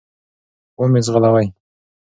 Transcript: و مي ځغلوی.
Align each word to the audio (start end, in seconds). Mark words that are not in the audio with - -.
و 0.77 0.81
مي 0.91 0.99
ځغلوی. 1.05 1.47